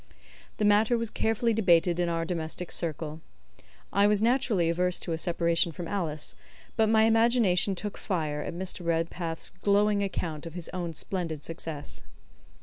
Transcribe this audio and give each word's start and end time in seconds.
The 0.57 0.65
matter 0.65 0.97
was 0.97 1.11
carefully 1.11 1.53
debated 1.53 1.99
in 1.99 2.09
our 2.09 2.25
domestic 2.25 2.71
circle. 2.71 3.21
I 3.93 4.07
was 4.07 4.19
naturally 4.19 4.67
averse 4.67 4.97
to 5.01 5.11
a 5.13 5.17
separation 5.19 5.71
from 5.71 5.87
Alice, 5.87 6.33
but 6.75 6.89
my 6.89 7.03
imagination 7.03 7.75
took 7.75 7.99
fire 7.99 8.41
at 8.41 8.55
Mr. 8.55 8.83
Redpath's 8.83 9.51
glowing 9.61 10.01
account 10.01 10.47
of 10.47 10.55
his 10.55 10.71
own 10.73 10.93
splendid 10.95 11.43
success. 11.43 12.01